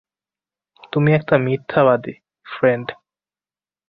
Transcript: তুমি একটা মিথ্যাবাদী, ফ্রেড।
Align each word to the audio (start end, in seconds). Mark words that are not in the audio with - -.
তুমি 0.93 1.09
একটা 1.13 1.35
মিথ্যাবাদী, 1.37 2.13
ফ্রেড। 2.45 2.85